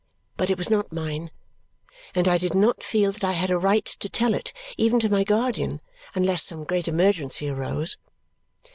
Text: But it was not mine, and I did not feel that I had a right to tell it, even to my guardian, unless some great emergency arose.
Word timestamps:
But 0.35 0.49
it 0.49 0.57
was 0.57 0.71
not 0.71 0.91
mine, 0.91 1.29
and 2.15 2.27
I 2.27 2.39
did 2.39 2.55
not 2.55 2.81
feel 2.81 3.11
that 3.11 3.23
I 3.23 3.33
had 3.33 3.51
a 3.51 3.57
right 3.59 3.85
to 3.85 4.09
tell 4.09 4.33
it, 4.33 4.51
even 4.75 4.99
to 5.01 5.09
my 5.11 5.23
guardian, 5.23 5.79
unless 6.15 6.41
some 6.41 6.63
great 6.63 6.87
emergency 6.87 7.47
arose. 7.49 7.97